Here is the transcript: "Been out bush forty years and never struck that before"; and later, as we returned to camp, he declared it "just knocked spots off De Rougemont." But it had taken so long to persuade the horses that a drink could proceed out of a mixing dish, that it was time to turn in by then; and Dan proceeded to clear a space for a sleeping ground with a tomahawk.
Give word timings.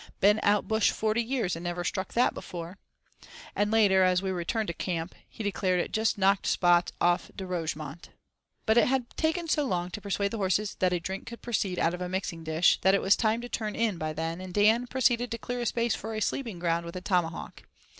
"Been 0.19 0.39
out 0.41 0.67
bush 0.67 0.89
forty 0.89 1.21
years 1.21 1.55
and 1.55 1.63
never 1.63 1.83
struck 1.83 2.13
that 2.13 2.33
before"; 2.33 2.79
and 3.55 3.69
later, 3.69 4.01
as 4.03 4.19
we 4.19 4.31
returned 4.31 4.65
to 4.65 4.73
camp, 4.73 5.13
he 5.29 5.43
declared 5.43 5.79
it 5.79 5.91
"just 5.91 6.17
knocked 6.17 6.47
spots 6.47 6.91
off 6.99 7.29
De 7.35 7.45
Rougemont." 7.45 8.09
But 8.65 8.79
it 8.79 8.87
had 8.87 9.07
taken 9.15 9.47
so 9.47 9.63
long 9.63 9.91
to 9.91 10.01
persuade 10.01 10.31
the 10.31 10.37
horses 10.39 10.73
that 10.79 10.91
a 10.91 10.99
drink 10.99 11.27
could 11.27 11.43
proceed 11.43 11.77
out 11.77 11.93
of 11.93 12.01
a 12.01 12.09
mixing 12.09 12.43
dish, 12.43 12.79
that 12.81 12.95
it 12.95 13.01
was 13.03 13.15
time 13.15 13.41
to 13.41 13.47
turn 13.47 13.75
in 13.75 13.99
by 13.99 14.11
then; 14.11 14.41
and 14.41 14.55
Dan 14.55 14.87
proceeded 14.87 15.29
to 15.29 15.37
clear 15.37 15.61
a 15.61 15.67
space 15.67 15.93
for 15.93 16.15
a 16.15 16.19
sleeping 16.19 16.57
ground 16.57 16.83
with 16.83 16.95
a 16.95 17.01
tomahawk. 17.01 17.61